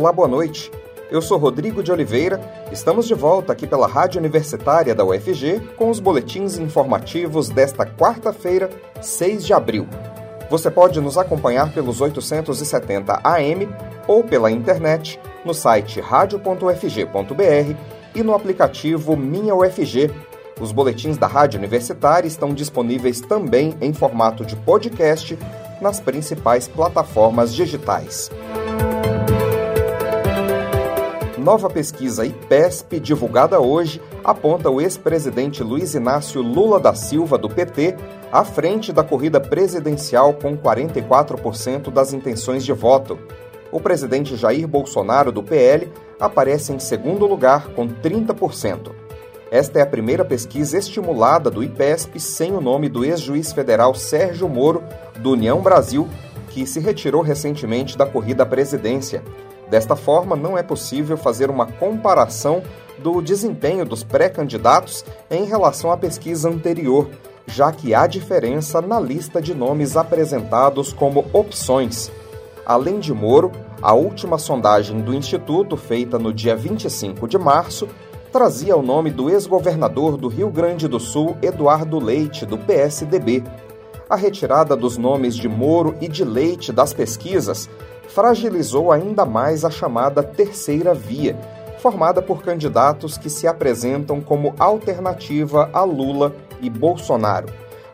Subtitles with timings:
[0.00, 0.72] Olá, boa noite.
[1.10, 2.40] Eu sou Rodrigo de Oliveira.
[2.72, 8.70] Estamos de volta aqui pela Rádio Universitária da UFG com os boletins informativos desta quarta-feira,
[8.98, 9.86] 6 de abril.
[10.48, 13.68] Você pode nos acompanhar pelos 870 AM
[14.08, 17.76] ou pela internet no site radio.ufg.br
[18.14, 20.10] e no aplicativo Minha UFG.
[20.58, 25.38] Os boletins da Rádio Universitária estão disponíveis também em formato de podcast
[25.78, 28.30] nas principais plataformas digitais.
[31.40, 37.96] Nova pesquisa IPESP, divulgada hoje, aponta o ex-presidente Luiz Inácio Lula da Silva, do PT,
[38.30, 43.18] à frente da corrida presidencial com 44% das intenções de voto.
[43.72, 45.90] O presidente Jair Bolsonaro, do PL,
[46.20, 48.92] aparece em segundo lugar, com 30%.
[49.50, 54.46] Esta é a primeira pesquisa estimulada do IPESP sem o nome do ex-juiz federal Sérgio
[54.46, 54.84] Moro,
[55.18, 56.06] do União Brasil,
[56.50, 59.22] que se retirou recentemente da corrida à presidência.
[59.70, 62.62] Desta forma, não é possível fazer uma comparação
[62.98, 67.08] do desempenho dos pré-candidatos em relação à pesquisa anterior,
[67.46, 72.10] já que há diferença na lista de nomes apresentados como opções.
[72.66, 77.88] Além de Moro, a última sondagem do Instituto, feita no dia 25 de março,
[78.32, 83.42] trazia o nome do ex-governador do Rio Grande do Sul, Eduardo Leite, do PSDB.
[84.10, 87.70] A retirada dos nomes de Moro e de Leite das pesquisas
[88.08, 91.38] fragilizou ainda mais a chamada terceira via,
[91.78, 97.46] formada por candidatos que se apresentam como alternativa a Lula e Bolsonaro.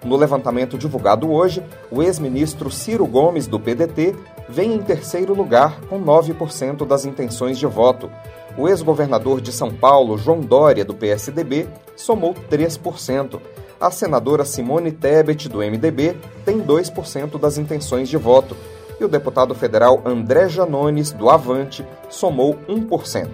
[0.03, 4.17] No levantamento divulgado hoje, o ex-ministro Ciro Gomes, do PDT,
[4.49, 8.11] vem em terceiro lugar com 9% das intenções de voto.
[8.57, 13.39] O ex-governador de São Paulo, João Dória, do PSDB, somou 3%.
[13.81, 18.57] A senadora Simone Tebet, do MDB, tem 2% das intenções de voto
[18.99, 23.29] e o deputado federal André Janones, do Avante, somou 1%.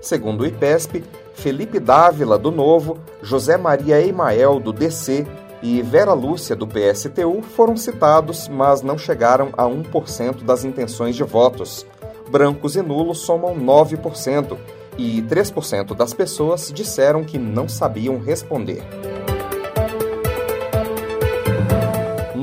[0.00, 1.02] Segundo o IPESP,
[1.34, 5.26] Felipe Dávila, do Novo, José Maria Emael, do DC
[5.62, 11.24] e Vera Lúcia, do PSTU, foram citados, mas não chegaram a 1% das intenções de
[11.24, 11.86] votos.
[12.28, 14.56] Brancos e nulos somam 9%,
[14.98, 18.82] e 3% das pessoas disseram que não sabiam responder.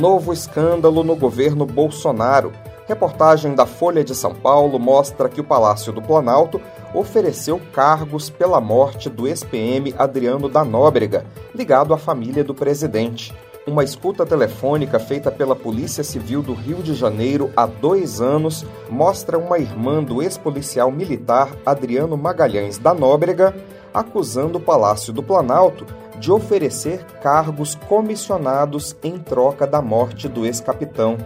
[0.03, 2.51] Novo escândalo no governo Bolsonaro.
[2.89, 6.59] Reportagem da Folha de São Paulo mostra que o Palácio do Planalto
[6.93, 11.25] ofereceu cargos pela morte do ex-PM Adriano da Nóbrega,
[11.55, 13.33] ligado à família do presidente.
[13.65, 19.37] Uma escuta telefônica feita pela Polícia Civil do Rio de Janeiro há dois anos mostra
[19.39, 23.55] uma irmã do ex-policial militar Adriano Magalhães da Nóbrega
[23.93, 25.85] acusando o Palácio do Planalto
[26.19, 31.17] de oferecer cargos comissionados em troca da morte do ex-capitão.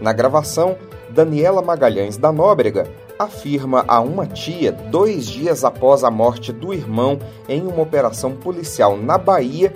[0.00, 0.76] Na gravação,
[1.10, 7.18] Daniela Magalhães da Nóbrega afirma a uma tia, dois dias após a morte do irmão
[7.48, 9.74] em uma operação policial na Bahia,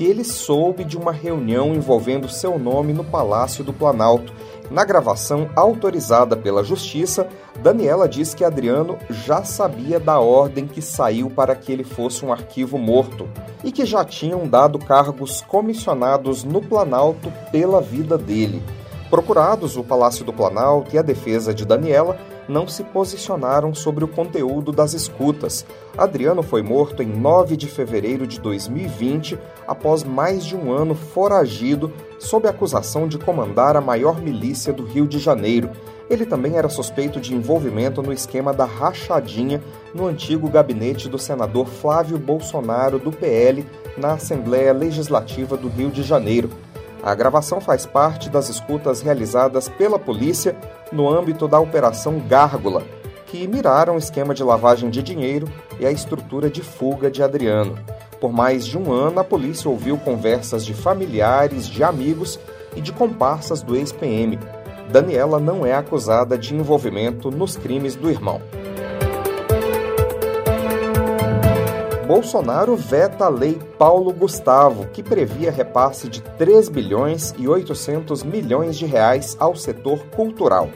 [0.00, 4.32] que ele soube de uma reunião envolvendo seu nome no Palácio do Planalto.
[4.70, 7.28] Na gravação autorizada pela Justiça,
[7.62, 12.32] Daniela diz que Adriano já sabia da ordem que saiu para que ele fosse um
[12.32, 13.28] arquivo morto
[13.62, 18.62] e que já tinham dado cargos comissionados no Planalto pela vida dele.
[19.10, 22.16] Procurados, o Palácio do Planalto e a defesa de Daniela
[22.48, 25.66] não se posicionaram sobre o conteúdo das escutas.
[25.98, 31.92] Adriano foi morto em 9 de fevereiro de 2020, após mais de um ano foragido,
[32.20, 35.70] sob acusação de comandar a maior milícia do Rio de Janeiro.
[36.08, 39.60] Ele também era suspeito de envolvimento no esquema da rachadinha
[39.92, 43.66] no antigo gabinete do senador Flávio Bolsonaro, do PL,
[43.96, 46.50] na Assembleia Legislativa do Rio de Janeiro.
[47.02, 50.56] A gravação faz parte das escutas realizadas pela polícia
[50.92, 52.82] no âmbito da Operação Gárgula,
[53.26, 57.78] que miraram o esquema de lavagem de dinheiro e a estrutura de fuga de Adriano.
[58.20, 62.38] Por mais de um ano, a polícia ouviu conversas de familiares, de amigos
[62.76, 64.38] e de comparsas do ex-PM.
[64.90, 68.42] Daniela não é acusada de envolvimento nos crimes do irmão.
[72.10, 78.76] Bolsonaro veta a lei Paulo Gustavo, que previa repasse de 3 bilhões e 800 milhões
[78.76, 80.68] de reais ao setor cultural.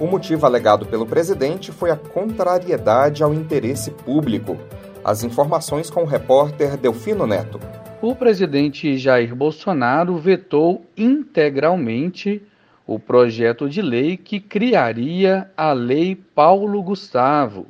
[0.00, 4.56] O motivo alegado pelo presidente foi a contrariedade ao interesse público.
[5.04, 7.60] As informações com o repórter Delfino Neto.
[8.00, 12.40] O presidente Jair Bolsonaro vetou integralmente
[12.86, 17.66] o projeto de lei que criaria a Lei Paulo Gustavo,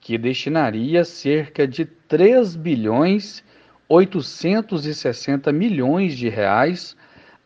[0.00, 3.44] que destinaria cerca de 3 bilhões
[3.88, 6.96] 860 milhões de reais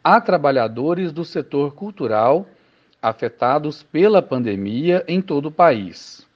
[0.02, 2.46] a trabalhadores do setor cultural
[3.00, 6.26] afetados pela pandemia em todo o país.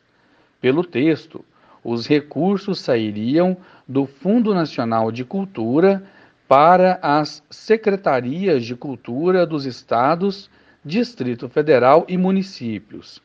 [0.61, 1.45] Pelo texto,
[1.83, 3.57] os recursos sairiam
[3.87, 6.03] do Fundo Nacional de Cultura
[6.49, 10.49] para as secretarias de cultura dos estados,
[10.85, 13.21] Distrito Federal e municípios,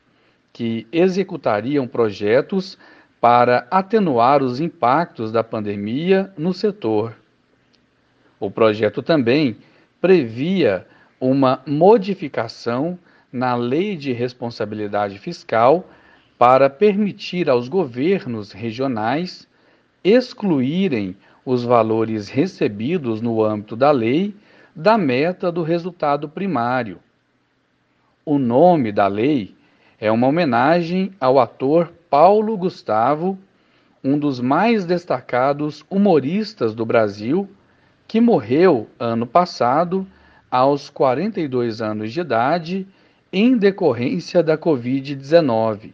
[0.51, 2.77] que executariam projetos
[3.21, 7.15] para atenuar os impactos da pandemia no setor.
[8.39, 9.57] O projeto também
[10.01, 10.87] previa
[11.19, 12.97] uma modificação
[13.31, 15.87] na Lei de Responsabilidade Fiscal
[16.35, 19.47] para permitir aos governos regionais
[20.03, 21.15] excluírem
[21.45, 24.35] os valores recebidos no âmbito da lei
[24.75, 26.97] da meta do resultado primário.
[28.25, 29.53] O nome da lei
[30.01, 33.37] é uma homenagem ao ator Paulo Gustavo,
[34.03, 37.47] um dos mais destacados humoristas do Brasil,
[38.07, 40.07] que morreu ano passado
[40.49, 42.87] aos 42 anos de idade
[43.31, 45.93] em decorrência da Covid-19.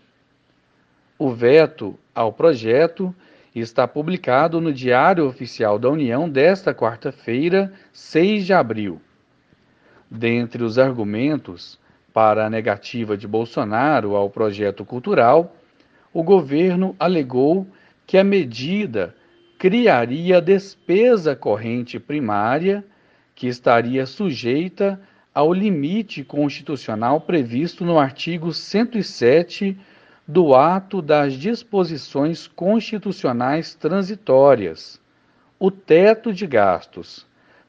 [1.20, 3.14] O veto ao projeto
[3.54, 9.02] está publicado no Diário Oficial da União desta quarta-feira, 6 de abril.
[10.10, 11.78] Dentre os argumentos
[12.18, 15.56] para a negativa de Bolsonaro ao projeto cultural,
[16.12, 17.68] o governo alegou
[18.08, 19.16] que a medida
[19.60, 22.84] criaria despesa corrente primária
[23.36, 25.00] que estaria sujeita
[25.32, 29.78] ao limite constitucional previsto no artigo 107
[30.28, 35.00] do ato das disposições constitucionais transitórias,
[35.60, 37.28] o teto de gastos,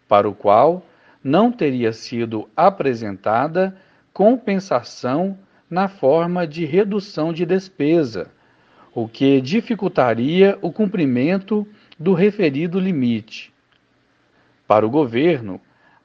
[0.09, 0.83] para o qual
[1.23, 3.77] não teria sido apresentada
[4.19, 5.39] compensação
[5.71, 8.29] na forma de redução de despesa,
[8.93, 11.65] o que dificultaria o cumprimento
[11.97, 13.53] do referido limite.
[14.67, 15.61] Para o governo,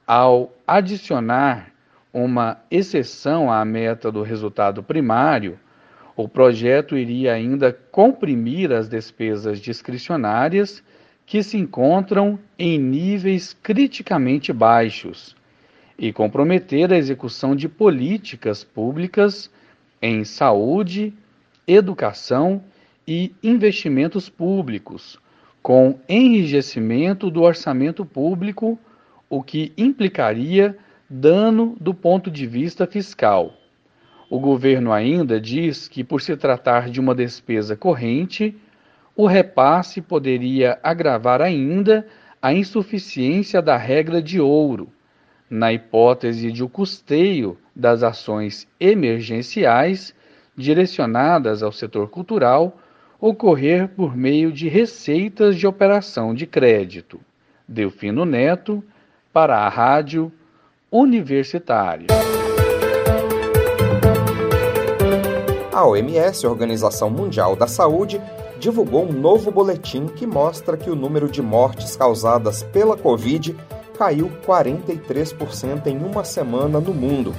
[0.06, 1.72] ao adicionar
[2.12, 5.58] uma exceção à meta do resultado primário,
[6.14, 10.84] o projeto iria ainda comprimir as despesas discricionárias
[11.26, 15.34] que se encontram em níveis criticamente baixos
[15.98, 19.50] e comprometer a execução de políticas públicas
[20.02, 21.14] em saúde,
[21.66, 22.62] educação
[23.06, 25.18] e investimentos públicos,
[25.62, 28.78] com enrijecimento do orçamento público,
[29.30, 30.76] o que implicaria
[31.08, 33.54] dano do ponto de vista fiscal.
[34.28, 38.56] O governo ainda diz que, por se tratar de uma despesa corrente,
[39.16, 42.06] o repasse poderia agravar ainda
[42.42, 44.88] a insuficiência da regra de ouro,
[45.48, 50.14] na hipótese de o custeio das ações emergenciais
[50.56, 52.78] direcionadas ao setor cultural
[53.20, 57.20] ocorrer por meio de receitas de operação de crédito.
[57.66, 58.84] Delfino Neto,
[59.32, 60.30] para a Rádio
[60.90, 62.08] Universitária.
[65.72, 68.20] A OMS, Organização Mundial da Saúde,
[68.60, 73.56] divulgou um novo boletim que mostra que o número de mortes causadas pela Covid
[73.96, 77.34] caiu 43% em uma semana no mundo.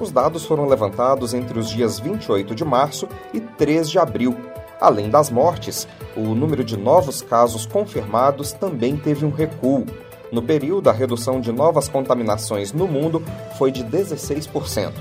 [0.00, 4.36] Os dados foram levantados entre os dias 28 de março e 3 de abril.
[4.80, 9.84] Além das mortes, o número de novos casos confirmados também teve um recuo.
[10.30, 13.22] No período, a redução de novas contaminações no mundo
[13.56, 14.92] foi de 16%.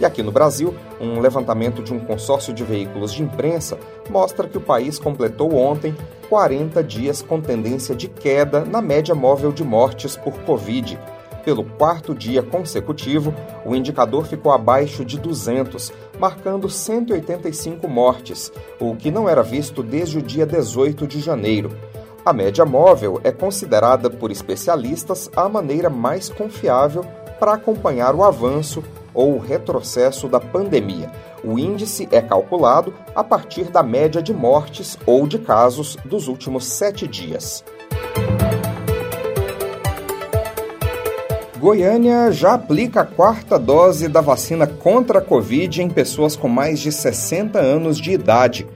[0.00, 3.78] E aqui no Brasil, um levantamento de um consórcio de veículos de imprensa
[4.08, 5.94] mostra que o país completou ontem
[6.28, 10.98] 40 dias com tendência de queda na média móvel de mortes por Covid.
[11.44, 19.10] Pelo quarto dia consecutivo, o indicador ficou abaixo de 200, marcando 185 mortes, o que
[19.10, 21.70] não era visto desde o dia 18 de janeiro.
[22.24, 27.02] A média móvel é considerada por especialistas a maneira mais confiável
[27.40, 28.84] para acompanhar o avanço
[29.18, 31.10] ou retrocesso da pandemia.
[31.42, 36.66] O índice é calculado a partir da média de mortes ou de casos dos últimos
[36.66, 37.64] sete dias.
[41.58, 46.78] Goiânia já aplica a quarta dose da vacina contra a Covid em pessoas com mais
[46.78, 48.68] de 60 anos de idade.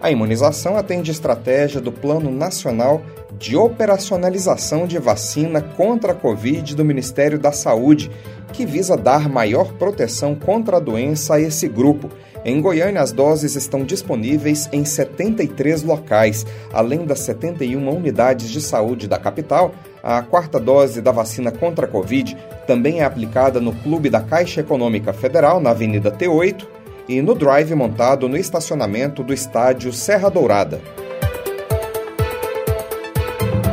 [0.00, 3.02] A imunização atende estratégia do Plano Nacional
[3.38, 8.10] de Operacionalização de Vacina contra a Covid do Ministério da Saúde,
[8.52, 12.10] que visa dar maior proteção contra a doença a esse grupo.
[12.44, 19.06] Em Goiânia, as doses estão disponíveis em 73 locais, além das 71 unidades de saúde
[19.06, 19.72] da capital.
[20.02, 22.36] A quarta dose da vacina contra a Covid
[22.66, 26.66] também é aplicada no Clube da Caixa Econômica Federal, na Avenida T8,
[27.08, 30.80] e no drive montado no estacionamento do estádio Serra Dourada.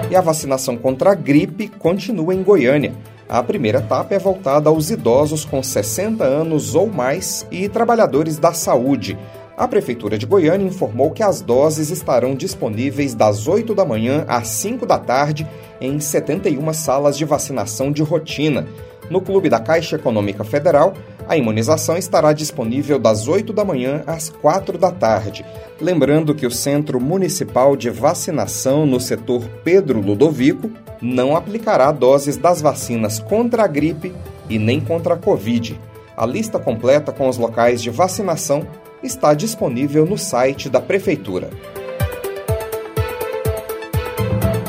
[0.10, 2.94] E a vacinação contra a gripe continua em Goiânia.
[3.28, 8.52] A primeira etapa é voltada aos idosos com 60 anos ou mais e trabalhadores da
[8.52, 9.16] saúde.
[9.56, 14.48] A Prefeitura de Goiânia informou que as doses estarão disponíveis das 8 da manhã às
[14.48, 15.46] 5 da tarde
[15.80, 18.66] em 71 salas de vacinação de rotina.
[19.12, 20.94] No Clube da Caixa Econômica Federal,
[21.30, 25.46] a imunização estará disponível das 8 da manhã às 4 da tarde.
[25.80, 32.64] Lembrando que o Centro Municipal de Vacinação no setor Pedro Ludovico não aplicará doses das
[32.64, 34.12] vacinas contra a gripe
[34.50, 35.80] e nem contra a Covid.
[36.18, 38.66] A lista completa com os locais de vacinação
[39.04, 41.52] está disponível no site da Prefeitura.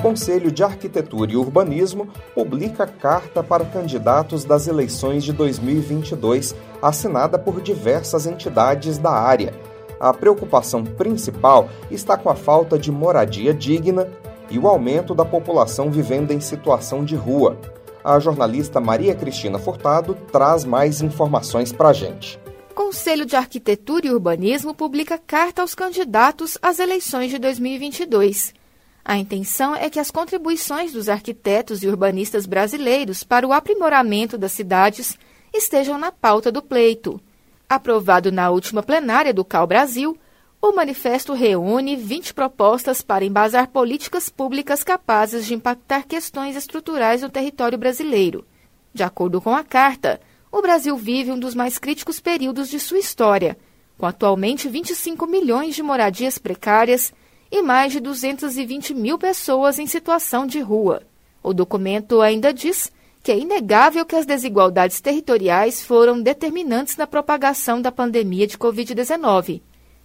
[0.01, 7.61] Conselho de Arquitetura e Urbanismo publica carta para candidatos das eleições de 2022, assinada por
[7.61, 9.53] diversas entidades da área.
[10.01, 14.09] A preocupação principal está com a falta de moradia digna
[14.51, 17.59] e o aumento da população vivendo em situação de rua.
[18.03, 22.41] A jornalista Maria Cristina Furtado traz mais informações para a gente.
[22.75, 28.59] Conselho de Arquitetura e Urbanismo publica carta aos candidatos às eleições de 2022.
[29.05, 34.53] A intenção é que as contribuições dos arquitetos e urbanistas brasileiros para o aprimoramento das
[34.53, 35.19] cidades
[35.53, 37.21] estejam na pauta do pleito.
[37.69, 40.19] Aprovado na última plenária do CAL Brasil,
[40.61, 47.31] o manifesto reúne 20 propostas para embasar políticas públicas capazes de impactar questões estruturais no
[47.31, 48.47] território brasileiro.
[48.93, 50.21] De acordo com a carta,
[50.53, 53.57] o Brasil vive um dos mais críticos períodos de sua história,
[53.97, 57.13] com atualmente 25 milhões de moradias precárias
[57.51, 61.03] e mais de 220 mil pessoas em situação de rua.
[61.43, 62.93] O documento ainda diz
[63.23, 69.61] que é inegável que as desigualdades territoriais foram determinantes na propagação da pandemia de Covid-19.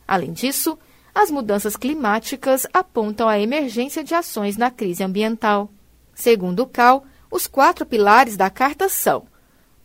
[0.07, 0.77] Além disso,
[1.13, 5.69] as mudanças climáticas apontam a emergência de ações na crise ambiental.
[6.13, 9.25] Segundo o CAL, os quatro pilares da carta são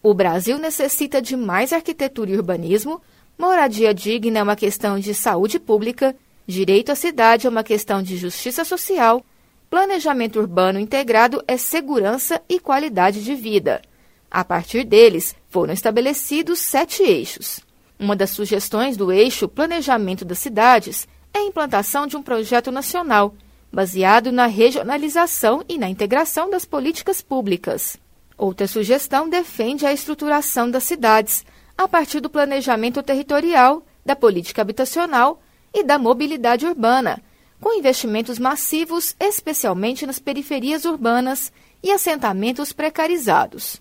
[0.02, 3.02] o Brasil necessita de mais arquitetura e urbanismo,
[3.38, 6.16] moradia digna é uma questão de saúde pública,
[6.50, 9.24] direito à cidade é uma questão de justiça social,
[9.70, 13.80] planejamento urbano integrado é segurança e qualidade de vida.
[14.30, 17.60] A partir deles, foram estabelecidos sete eixos.
[17.98, 23.34] Uma das sugestões do eixo Planejamento das Cidades é a implantação de um projeto nacional,
[23.72, 27.96] baseado na regionalização e na integração das políticas públicas.
[28.36, 31.44] Outra sugestão defende a estruturação das cidades,
[31.76, 35.40] a partir do planejamento territorial, da política habitacional
[35.72, 37.22] e da mobilidade urbana,
[37.60, 43.80] com investimentos massivos, especialmente nas periferias urbanas e assentamentos precarizados.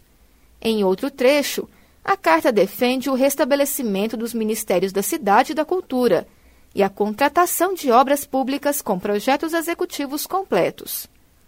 [0.62, 1.68] Em outro trecho,
[2.04, 6.28] a carta defende o restabelecimento dos Ministérios da Cidade e da Cultura
[6.74, 11.08] e a contratação de obras públicas com projetos executivos completos.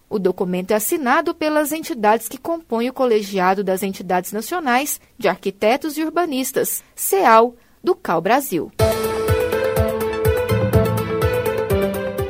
[0.09, 5.97] O documento é assinado pelas entidades que compõem o Colegiado das Entidades Nacionais de Arquitetos
[5.97, 8.71] e Urbanistas, CEAL, do CAL Brasil.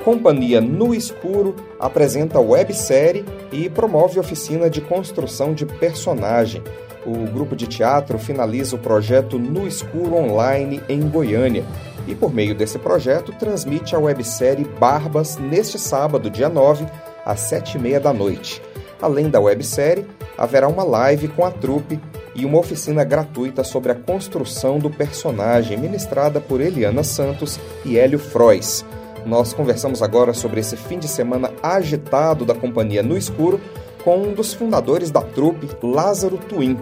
[0.03, 6.63] Companhia No Escuro apresenta websérie e promove oficina de construção de personagem.
[7.05, 11.63] O grupo de teatro finaliza o projeto No Escuro Online em Goiânia
[12.07, 16.85] e, por meio desse projeto, transmite a websérie Barbas neste sábado, dia 9,
[17.23, 18.59] às sete e meia da noite.
[18.99, 20.05] Além da websérie,
[20.35, 21.99] haverá uma live com a trupe
[22.33, 28.17] e uma oficina gratuita sobre a construção do personagem, ministrada por Eliana Santos e Hélio
[28.17, 28.83] Frois.
[29.25, 33.61] Nós conversamos agora sobre esse fim de semana agitado da companhia No Escuro
[34.03, 36.75] com um dos fundadores da trupe, Lázaro Twin.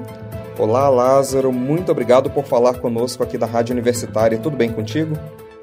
[0.57, 4.37] Olá, Lázaro, muito obrigado por falar conosco aqui da Rádio Universitária.
[4.37, 5.15] Tudo bem contigo?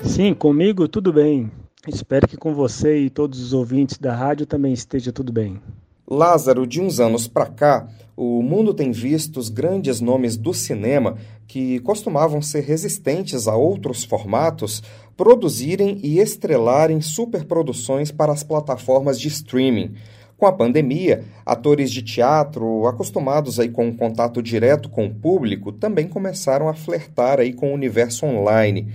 [0.02, 1.50] Sim, comigo tudo bem.
[1.88, 5.60] Espero que com você e todos os ouvintes da rádio também esteja tudo bem.
[6.08, 11.16] Lázaro, de uns anos para cá, o mundo tem visto os grandes nomes do cinema
[11.46, 14.82] que costumavam ser resistentes a outros formatos
[15.16, 19.94] produzirem e estrelarem superproduções para as plataformas de streaming.
[20.36, 25.72] Com a pandemia, atores de teatro, acostumados aí com um contato direto com o público,
[25.72, 28.92] também começaram a flertar aí com o universo online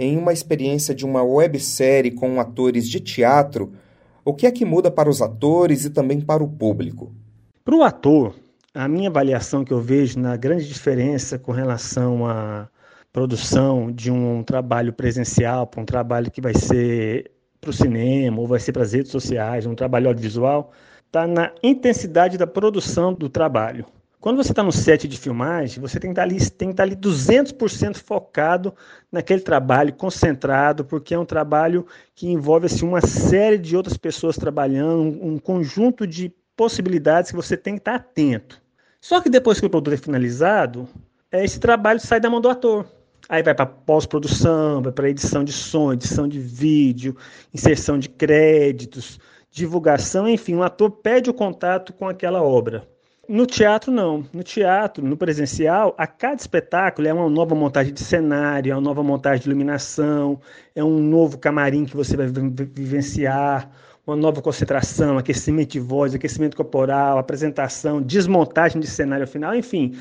[0.00, 3.74] em uma experiência de uma websérie com atores de teatro,
[4.24, 7.12] o que é que muda para os atores e também para o público?
[7.62, 8.34] Para o ator,
[8.72, 12.66] a minha avaliação que eu vejo na grande diferença com relação à
[13.12, 18.46] produção de um trabalho presencial para um trabalho que vai ser para o cinema ou
[18.46, 20.72] vai ser para as redes sociais, um trabalho audiovisual,
[21.06, 23.84] está na intensidade da produção do trabalho.
[24.20, 26.74] Quando você está no set de filmagem, você tem que estar tá ali, tem que
[26.74, 28.74] estar tá ali 200% focado
[29.10, 34.36] naquele trabalho, concentrado, porque é um trabalho que envolve assim, uma série de outras pessoas
[34.36, 38.60] trabalhando, um, conjunto de possibilidades que você tem que estar tá atento.
[39.00, 40.86] Só que depois que o produto é finalizado,
[41.32, 42.86] esse trabalho sai da mão do ator.
[43.30, 47.16] Aí vai para pós-produção, vai para edição de som, edição de vídeo,
[47.54, 49.20] inserção de créditos,
[49.52, 52.88] divulgação, enfim, o ator perde o contato com aquela obra.
[53.28, 54.24] No teatro, não.
[54.32, 58.80] No teatro, no presencial, a cada espetáculo é uma nova montagem de cenário, é uma
[58.80, 60.40] nova montagem de iluminação,
[60.74, 63.70] é um novo camarim que você vai vivenciar,
[64.04, 69.94] uma nova concentração, aquecimento de voz, aquecimento corporal, apresentação, desmontagem de cenário final, enfim.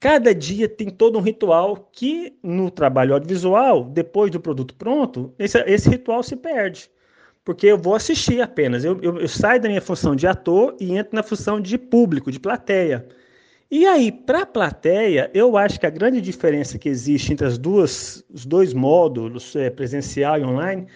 [0.00, 5.58] Cada dia tem todo um ritual que, no trabalho audiovisual, depois do produto pronto, esse,
[5.66, 6.88] esse ritual se perde.
[7.44, 8.84] Porque eu vou assistir apenas.
[8.84, 12.30] Eu, eu, eu saio da minha função de ator e entro na função de público,
[12.30, 13.08] de plateia.
[13.70, 17.58] E aí, para a plateia, eu acho que a grande diferença que existe entre as
[17.58, 20.86] duas, os dois módulos, é, presencial e online,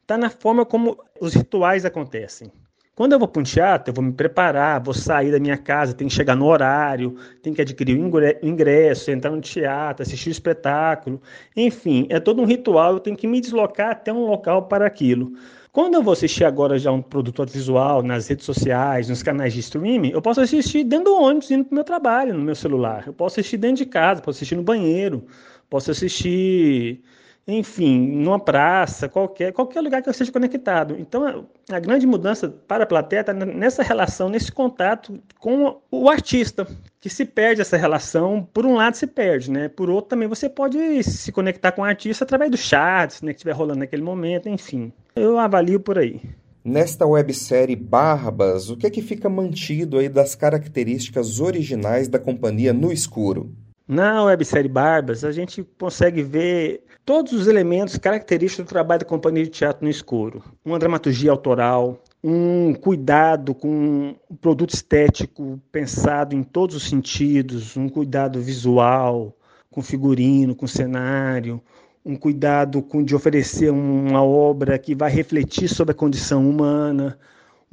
[0.00, 2.50] está na forma como os rituais acontecem.
[2.94, 5.94] Quando eu vou para um teatro, eu vou me preparar, vou sair da minha casa,
[5.94, 10.32] tenho que chegar no horário, tenho que adquirir o ingresso, entrar no teatro, assistir o
[10.32, 11.18] espetáculo.
[11.56, 15.32] Enfim, é todo um ritual, eu tenho que me deslocar até um local para aquilo.
[15.72, 19.60] Quando eu vou assistir agora já um produto audiovisual nas redes sociais, nos canais de
[19.60, 23.04] streaming, eu posso assistir dentro do ônibus, indo para o meu trabalho, no meu celular.
[23.06, 25.24] Eu posso assistir dentro de casa, posso assistir no banheiro,
[25.70, 27.02] posso assistir
[27.46, 30.96] enfim, numa praça, qualquer, qualquer lugar que eu esteja conectado.
[30.98, 36.08] Então, a, a grande mudança para a plateia está nessa relação, nesse contato com o
[36.08, 36.66] artista,
[37.00, 39.68] que se perde essa relação, por um lado se perde, né?
[39.68, 43.38] Por outro também você pode se conectar com o artista através do chat, né, que
[43.38, 44.92] estiver rolando naquele momento, enfim.
[45.16, 46.20] Eu avalio por aí.
[46.64, 52.72] Nesta websérie Barbas, o que é que fica mantido aí das características originais da companhia
[52.72, 53.50] No Escuro?
[53.86, 59.44] Na websérie Barbas, a gente consegue ver todos os elementos característicos do trabalho da Companhia
[59.44, 60.42] de Teatro no Escuro.
[60.64, 67.88] Uma dramaturgia autoral, um cuidado com o produto estético pensado em todos os sentidos, um
[67.88, 69.36] cuidado visual,
[69.70, 71.60] com figurino, com cenário,
[72.04, 77.18] um cuidado com de oferecer uma obra que vai refletir sobre a condição humana,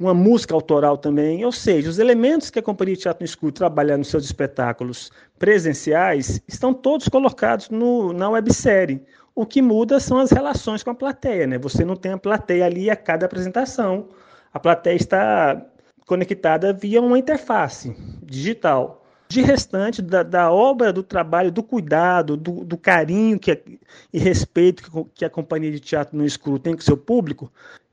[0.00, 3.52] uma música autoral também, ou seja, os elementos que a Companhia de Teatro no Escuro
[3.52, 9.04] trabalha nos seus espetáculos presenciais estão todos colocados no, na websérie.
[9.34, 11.58] O que muda são as relações com a plateia, né?
[11.58, 14.08] Você não tem a plateia ali a cada apresentação.
[14.54, 15.66] A plateia está
[16.06, 19.04] conectada via uma interface digital.
[19.28, 23.78] De restante da, da obra, do trabalho, do cuidado, do, do carinho que,
[24.12, 27.52] e respeito que, que a Companhia de Teatro no Escuro tem com seu público,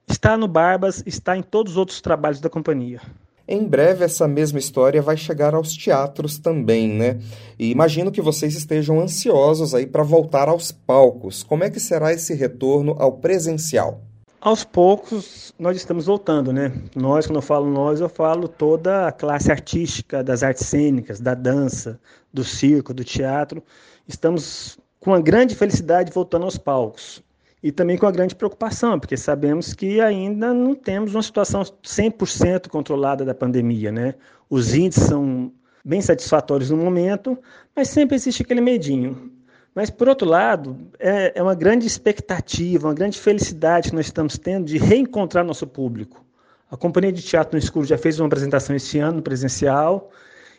[0.09, 3.01] Está no Barbas, está em todos os outros trabalhos da companhia.
[3.45, 7.19] Em breve essa mesma história vai chegar aos teatros também, né?
[7.59, 11.43] E imagino que vocês estejam ansiosos aí para voltar aos palcos.
[11.43, 14.01] Como é que será esse retorno ao presencial?
[14.39, 16.71] Aos poucos nós estamos voltando, né?
[16.95, 21.33] Nós, quando eu falo nós, eu falo toda a classe artística das artes cênicas, da
[21.33, 21.99] dança,
[22.31, 23.61] do circo, do teatro.
[24.07, 27.21] Estamos com uma grande felicidade voltando aos palcos
[27.61, 32.69] e também com a grande preocupação, porque sabemos que ainda não temos uma situação 100%
[32.69, 34.15] controlada da pandemia, né?
[34.49, 35.51] Os índices são
[35.83, 37.37] bem satisfatórios no momento,
[37.75, 39.31] mas sempre existe aquele medinho.
[39.73, 44.37] Mas, por outro lado, é, é uma grande expectativa, uma grande felicidade que nós estamos
[44.37, 46.25] tendo de reencontrar nosso público.
[46.69, 50.11] A Companhia de Teatro no Escuro já fez uma apresentação esse ano, presencial,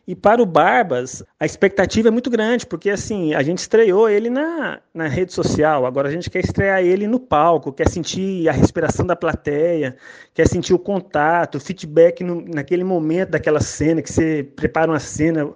[0.09, 4.31] e para o Barbas, a expectativa é muito grande, porque assim, a gente estreou ele
[4.31, 8.53] na, na rede social, agora a gente quer estrear ele no palco, quer sentir a
[8.53, 9.95] respiração da plateia,
[10.33, 14.99] quer sentir o contato, o feedback no, naquele momento daquela cena, que você prepara uma
[14.99, 15.53] cena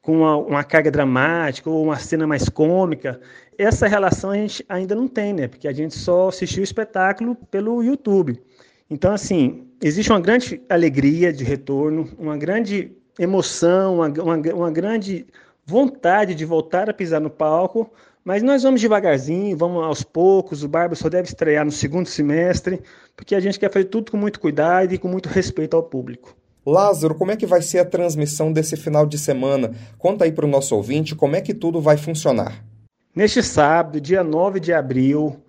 [0.00, 3.20] com uma, uma carga dramática ou uma cena mais cômica.
[3.58, 5.48] Essa relação a gente ainda não tem, né?
[5.48, 8.40] Porque a gente só assistiu o espetáculo pelo YouTube.
[8.88, 15.26] Então, assim, existe uma grande alegria de retorno, uma grande emoção, uma, uma, uma grande
[15.66, 17.90] vontade de voltar a pisar no palco,
[18.24, 20.62] mas nós vamos devagarzinho, vamos aos poucos.
[20.62, 22.80] O Barba só deve estrear no segundo semestre,
[23.16, 26.36] porque a gente quer fazer tudo com muito cuidado e com muito respeito ao público.
[26.64, 29.72] Lázaro, como é que vai ser a transmissão desse final de semana?
[29.96, 32.62] Conta aí para o nosso ouvinte como é que tudo vai funcionar.
[33.14, 35.42] Neste sábado, dia 9 de abril,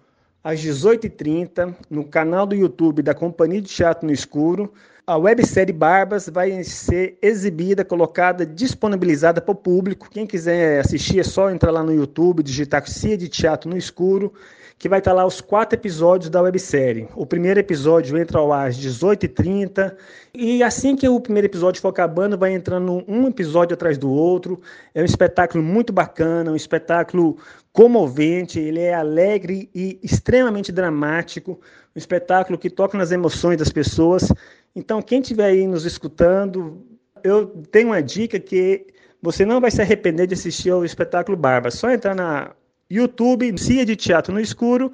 [0.44, 4.72] às 18h30, no canal do YouTube da Companhia de Teatro no Escuro,
[5.06, 10.08] a websérie Barbas vai ser exibida, colocada, disponibilizada para o público.
[10.10, 14.32] Quem quiser assistir é só entrar lá no YouTube, digitar Cia de Teatro no Escuro,
[14.78, 17.08] que vai estar lá os quatro episódios da websérie.
[17.16, 19.96] O primeiro episódio entra ao ar às 18h30,
[20.34, 24.62] e assim que o primeiro episódio for acabando, vai entrando um episódio atrás do outro.
[24.94, 27.36] É um espetáculo muito bacana, um espetáculo
[27.72, 31.60] comovente, ele é alegre e extremamente dramático,
[31.96, 34.30] um espetáculo que toca nas emoções das pessoas
[34.76, 36.86] então, quem estiver aí nos escutando,
[37.24, 38.88] eu tenho uma dica que
[39.22, 41.72] você não vai se arrepender de assistir ao espetáculo Barba.
[41.72, 42.52] Só entrar na,
[42.90, 44.92] YouTube, Cia de Teatro no Escuro,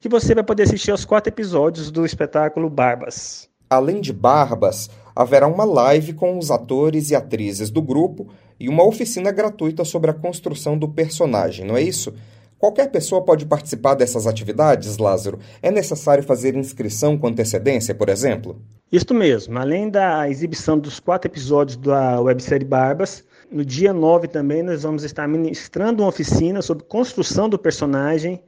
[0.00, 3.48] que você vai poder assistir aos quatro episódios do espetáculo Barbas.
[3.70, 8.84] Além de Barbas, haverá uma live com os atores e atrizes do grupo e uma
[8.84, 12.12] oficina gratuita sobre a construção do personagem, não é isso?
[12.58, 15.38] Qualquer pessoa pode participar dessas atividades, Lázaro?
[15.62, 18.60] É necessário fazer inscrição com antecedência, por exemplo?
[18.90, 19.56] Isso mesmo.
[19.58, 25.04] Além da exibição dos quatro episódios da websérie Barbas, no dia 9 também nós vamos
[25.04, 28.42] estar ministrando uma oficina sobre construção do personagem.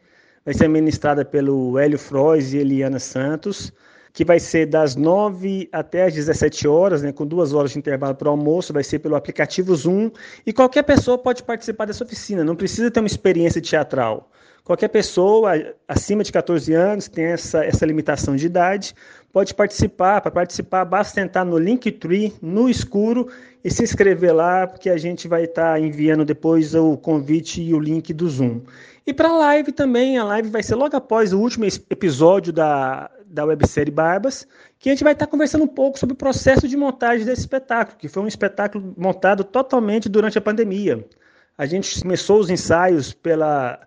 [0.44, 3.72] Vai ser ministrada pelo Hélio Frois e Eliana Santos
[4.12, 8.14] que vai ser das 9 até as 17 horas, né, com duas horas de intervalo
[8.14, 10.10] para o almoço, vai ser pelo aplicativo Zoom,
[10.44, 14.30] e qualquer pessoa pode participar dessa oficina, não precisa ter uma experiência teatral.
[14.64, 15.52] Qualquer pessoa
[15.88, 18.94] acima de 14 anos tem essa, essa limitação de idade,
[19.32, 20.20] pode participar.
[20.20, 23.28] Para participar, basta entrar no Linktree, no escuro,
[23.64, 27.74] e se inscrever lá, porque a gente vai estar tá enviando depois o convite e
[27.74, 28.60] o link do Zoom.
[29.06, 33.10] E para a live também, a live vai ser logo após o último episódio da,
[33.30, 34.46] da websérie Barbas,
[34.78, 37.96] que a gente vai estar conversando um pouco sobre o processo de montagem desse espetáculo,
[37.96, 41.04] que foi um espetáculo montado totalmente durante a pandemia.
[41.56, 43.78] A gente começou os ensaios pela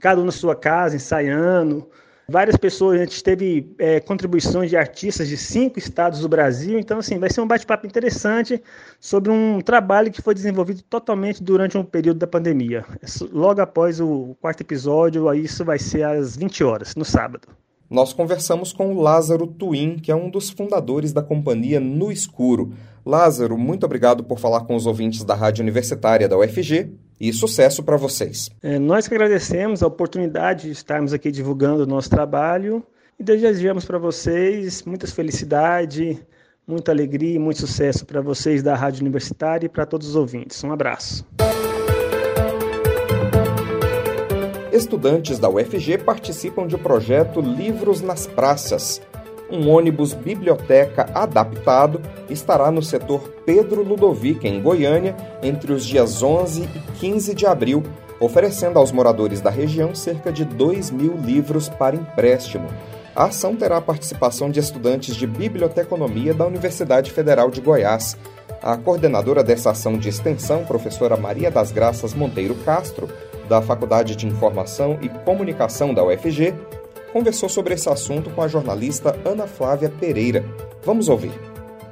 [0.00, 1.88] cada um na sua casa, ensaiando.
[2.28, 6.78] Várias pessoas, a gente teve é, contribuições de artistas de cinco estados do Brasil.
[6.78, 8.62] Então, assim, vai ser um bate-papo interessante
[9.00, 12.84] sobre um trabalho que foi desenvolvido totalmente durante um período da pandemia.
[13.32, 17.48] Logo após o quarto episódio, isso vai ser às 20 horas, no sábado
[17.92, 22.72] nós conversamos com o Lázaro Twin, que é um dos fundadores da companhia No Escuro.
[23.04, 27.82] Lázaro, muito obrigado por falar com os ouvintes da Rádio Universitária da UFG e sucesso
[27.82, 28.48] para vocês.
[28.62, 32.82] É, nós que agradecemos a oportunidade de estarmos aqui divulgando o nosso trabalho
[33.20, 36.18] e desejamos para vocês muita felicidade,
[36.66, 40.64] muita alegria e muito sucesso para vocês da Rádio Universitária e para todos os ouvintes.
[40.64, 41.26] Um abraço.
[44.72, 49.02] Estudantes da UFG participam de projeto Livros nas Praças.
[49.50, 56.62] Um ônibus biblioteca adaptado estará no setor Pedro Ludovic, em Goiânia, entre os dias 11
[56.62, 57.82] e 15 de abril,
[58.18, 62.66] oferecendo aos moradores da região cerca de 2 mil livros para empréstimo.
[63.14, 68.16] A ação terá a participação de estudantes de biblioteconomia da Universidade Federal de Goiás.
[68.62, 73.06] A coordenadora dessa ação de extensão, professora Maria das Graças Monteiro Castro,
[73.48, 76.54] da Faculdade de Informação e Comunicação da UFG,
[77.12, 80.44] conversou sobre esse assunto com a jornalista Ana Flávia Pereira.
[80.82, 81.32] Vamos ouvir.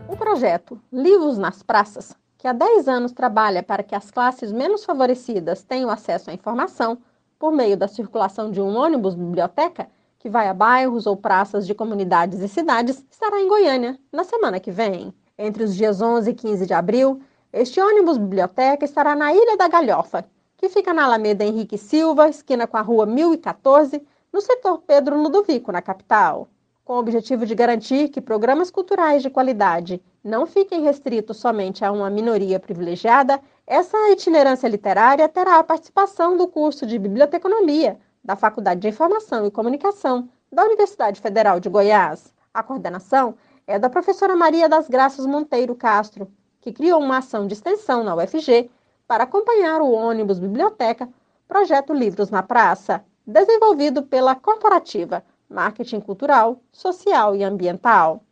[0.09, 4.85] O projeto Livros nas Praças, que há 10 anos trabalha para que as classes menos
[4.85, 6.99] favorecidas tenham acesso à informação
[7.39, 11.75] por meio da circulação de um ônibus biblioteca que vai a bairros ou praças de
[11.75, 15.15] comunidades e cidades, estará em Goiânia na semana que vem.
[15.39, 19.67] Entre os dias 11 e 15 de abril, este ônibus biblioteca estará na Ilha da
[19.67, 20.27] Galhofa,
[20.61, 25.73] que fica na Alameda Henrique Silva, esquina com a rua 1014, no setor Pedro Ludovico,
[25.73, 26.49] na capital.
[26.85, 31.90] Com o objetivo de garantir que programas culturais de qualidade não fiquem restritos somente a
[31.90, 38.83] uma minoria privilegiada, essa itinerância literária terá a participação do curso de Biblioteconomia da Faculdade
[38.83, 42.35] de Informação e Comunicação da Universidade Federal de Goiás.
[42.53, 43.35] A coordenação
[43.66, 48.14] é da professora Maria das Graças Monteiro Castro, que criou uma ação de extensão na
[48.14, 48.68] UFG
[49.11, 51.09] para acompanhar o ônibus biblioteca
[51.49, 58.23] Projeto Livros na Praça, desenvolvido pela Corporativa Marketing Cultural, Social e Ambiental.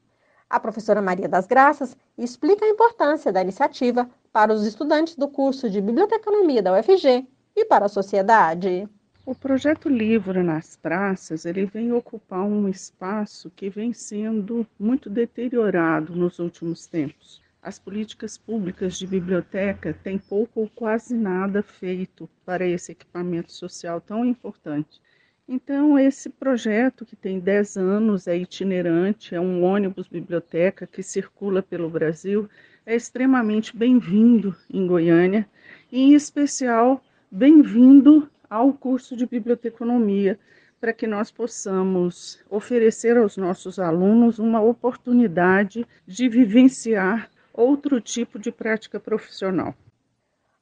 [0.48, 5.68] A professora Maria das Graças explica a importância da iniciativa para os estudantes do curso
[5.68, 8.88] de Biblioteconomia da UFG e para a sociedade.
[9.26, 16.14] O projeto Livro nas Praças, ele vem ocupar um espaço que vem sendo muito deteriorado
[16.14, 22.66] nos últimos tempos as políticas públicas de biblioteca têm pouco ou quase nada feito para
[22.66, 25.02] esse equipamento social tão importante.
[25.46, 31.62] Então, esse projeto, que tem 10 anos, é itinerante, é um ônibus biblioteca que circula
[31.62, 32.48] pelo Brasil,
[32.86, 35.46] é extremamente bem-vindo em Goiânia,
[35.92, 40.38] e, em especial, bem-vindo ao curso de biblioteconomia,
[40.80, 48.52] para que nós possamos oferecer aos nossos alunos uma oportunidade de vivenciar outro tipo de
[48.52, 49.74] prática profissional.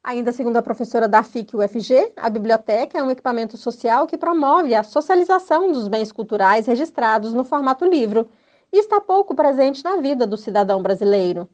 [0.03, 4.75] Ainda segundo a professora da FIC UFG, a biblioteca é um equipamento social que promove
[4.75, 8.29] a socialização dos bens culturais registrados no formato livro
[8.73, 11.49] e está pouco presente na vida do cidadão brasileiro.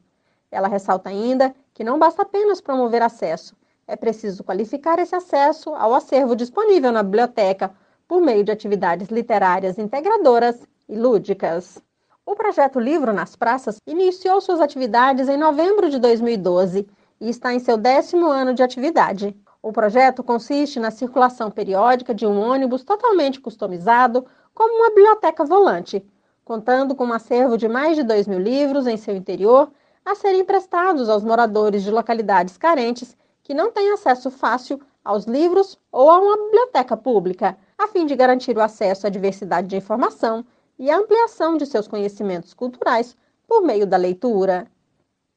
[0.51, 5.95] Ela ressalta ainda que não basta apenas promover acesso, é preciso qualificar esse acesso ao
[5.95, 7.75] acervo disponível na biblioteca
[8.07, 11.83] por meio de atividades literárias integradoras e lúdicas.
[12.25, 16.89] O projeto Livro nas Praças iniciou suas atividades em novembro de 2012
[17.21, 19.37] e está em seu décimo ano de atividade.
[19.61, 26.07] O projeto consiste na circulação periódica de um ônibus totalmente customizado, como uma biblioteca volante,
[26.45, 29.73] contando com um acervo de mais de 2 mil livros em seu interior
[30.05, 35.77] a serem emprestados aos moradores de localidades carentes que não têm acesso fácil aos livros
[35.91, 40.45] ou a uma biblioteca pública, a fim de garantir o acesso à diversidade de informação
[40.83, 43.17] e a ampliação de seus conhecimentos culturais
[43.47, 44.67] por meio da leitura.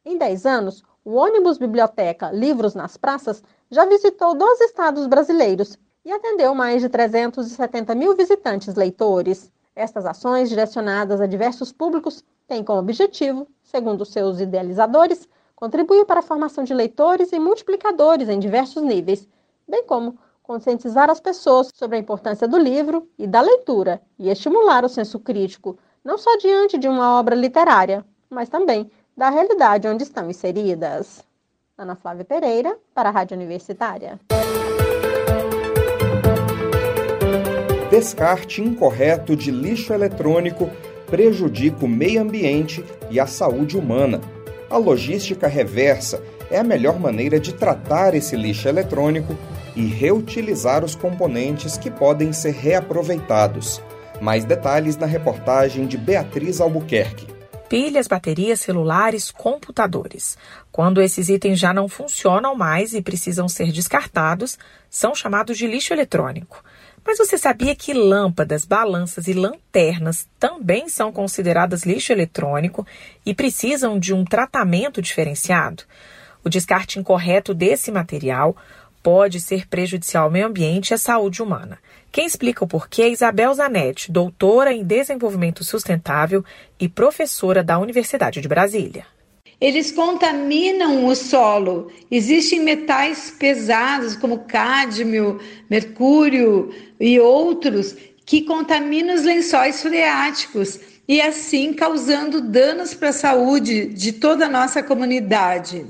[0.03, 6.11] Em 10 anos, o ônibus biblioteca Livros nas Praças já visitou 12 estados brasileiros e
[6.11, 9.51] atendeu mais de 370 mil visitantes leitores.
[9.75, 16.23] Estas ações, direcionadas a diversos públicos, têm como objetivo, segundo seus idealizadores, contribuir para a
[16.23, 19.29] formação de leitores e multiplicadores em diversos níveis,
[19.67, 24.85] bem como conscientizar as pessoas sobre a importância do livro e da leitura e estimular
[24.85, 30.03] o senso crítico, não só diante de uma obra literária, mas também da realidade onde
[30.03, 31.23] estão inseridas.
[31.77, 34.19] Ana Flávia Pereira, para a Rádio Universitária.
[37.89, 40.69] Descarte incorreto de lixo eletrônico
[41.07, 44.21] prejudica o meio ambiente e a saúde humana.
[44.69, 49.35] A logística reversa é a melhor maneira de tratar esse lixo eletrônico
[49.75, 53.81] e reutilizar os componentes que podem ser reaproveitados.
[54.21, 57.27] Mais detalhes na reportagem de Beatriz Albuquerque.
[57.67, 60.37] Pilhas, baterias, celulares, computadores.
[60.71, 64.57] Quando esses itens já não funcionam mais e precisam ser descartados,
[64.89, 66.63] são chamados de lixo eletrônico.
[67.05, 72.85] Mas você sabia que lâmpadas, balanças e lanternas também são consideradas lixo eletrônico
[73.25, 75.83] e precisam de um tratamento diferenciado?
[76.43, 78.55] O descarte incorreto desse material
[79.05, 81.77] pode ser prejudicial ao meio ambiente e à saúde humana.
[82.11, 86.43] Quem explica o porquê é Isabel Zanetti, doutora em desenvolvimento sustentável
[86.79, 89.05] e professora da Universidade de Brasília.
[89.61, 91.91] Eles contaminam o solo.
[92.09, 95.39] Existem metais pesados como cádmio,
[95.69, 103.85] mercúrio e outros que contaminam os lençóis freáticos e assim causando danos para a saúde
[103.85, 105.85] de toda a nossa comunidade.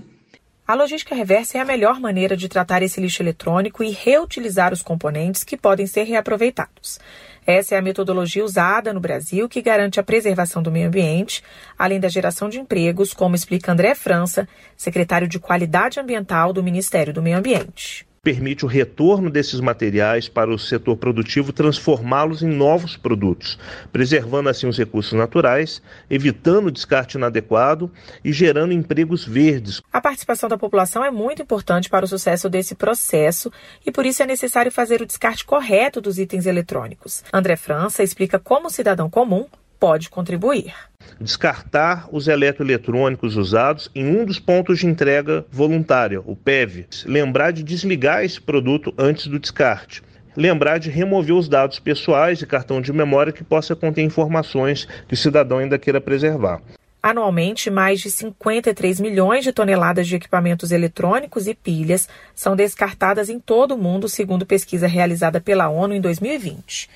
[0.68, 4.82] A logística reversa é a melhor maneira de tratar esse lixo eletrônico e reutilizar os
[4.82, 7.00] componentes que podem ser reaproveitados.
[7.46, 11.44] Essa é a metodologia usada no Brasil que garante a preservação do meio ambiente,
[11.78, 17.14] além da geração de empregos, como explica André França, secretário de Qualidade Ambiental do Ministério
[17.14, 22.98] do Meio Ambiente permite o retorno desses materiais para o setor produtivo, transformá-los em novos
[22.98, 23.60] produtos,
[23.92, 27.92] preservando assim os recursos naturais, evitando o descarte inadequado
[28.24, 29.80] e gerando empregos verdes.
[29.94, 33.52] A participação da população é muito importante para o sucesso desse processo
[33.86, 37.24] e por isso é necessário fazer o descarte correto dos itens eletrônicos.
[37.32, 39.46] André França explica como o cidadão comum
[39.80, 40.74] pode contribuir.
[41.20, 46.88] Descartar os eletroeletrônicos usados em um dos pontos de entrega voluntária, o PEV.
[47.06, 50.02] Lembrar de desligar esse produto antes do descarte
[50.36, 55.14] lembrar de remover os dados pessoais e cartão de memória que possa conter informações que
[55.14, 56.62] o cidadão ainda queira preservar.
[57.02, 63.40] Anualmente, mais de 53 milhões de toneladas de equipamentos eletrônicos e pilhas são descartadas em
[63.40, 66.90] todo o mundo, segundo pesquisa realizada pela ONU em 2020.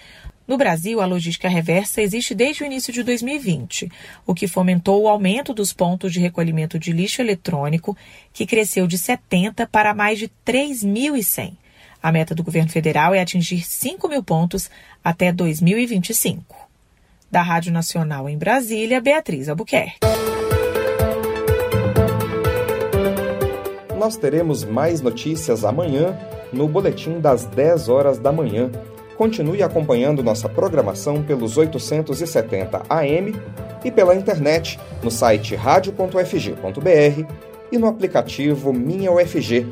[0.49, 3.87] No Brasil, a logística reversa existe desde o início de 2020,
[4.25, 7.95] o que fomentou o aumento dos pontos de recolhimento de lixo eletrônico,
[8.33, 11.53] que cresceu de 70 para mais de 3.100.
[12.01, 14.71] A meta do governo federal é atingir 5 mil pontos
[15.03, 16.43] até 2025.
[17.29, 19.99] Da Rádio Nacional em Brasília, Beatriz Albuquerque.
[23.95, 26.17] Nós teremos mais notícias amanhã
[26.51, 28.71] no boletim das 10 horas da manhã
[29.19, 33.35] Continue acompanhando nossa programação pelos 870 AM
[33.83, 37.25] e pela internet no site radio.fg.br
[37.69, 39.67] e no aplicativo Minha UFG.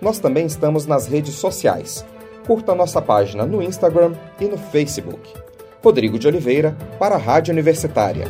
[0.00, 2.06] Nós também estamos nas redes sociais.
[2.46, 5.28] Curta nossa página no Instagram e no Facebook.
[5.82, 8.28] Rodrigo de Oliveira, para a Rádio Universitária.